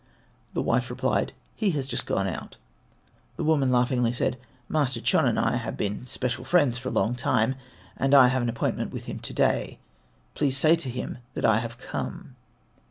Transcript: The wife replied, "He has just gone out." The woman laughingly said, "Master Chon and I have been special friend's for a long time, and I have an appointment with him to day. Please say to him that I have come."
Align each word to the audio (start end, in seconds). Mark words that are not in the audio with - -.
The 0.55 0.63
wife 0.63 0.89
replied, 0.89 1.31
"He 1.55 1.69
has 1.77 1.85
just 1.85 2.07
gone 2.07 2.27
out." 2.27 2.57
The 3.37 3.43
woman 3.43 3.71
laughingly 3.71 4.11
said, 4.11 4.39
"Master 4.67 4.99
Chon 4.99 5.27
and 5.27 5.39
I 5.39 5.57
have 5.57 5.77
been 5.77 6.07
special 6.07 6.43
friend's 6.43 6.79
for 6.79 6.89
a 6.89 6.91
long 6.91 7.13
time, 7.13 7.53
and 7.97 8.15
I 8.15 8.29
have 8.29 8.41
an 8.41 8.49
appointment 8.49 8.91
with 8.91 9.05
him 9.05 9.19
to 9.19 9.31
day. 9.33 9.77
Please 10.33 10.57
say 10.57 10.75
to 10.75 10.89
him 10.89 11.19
that 11.35 11.45
I 11.45 11.57
have 11.57 11.77
come." 11.77 12.35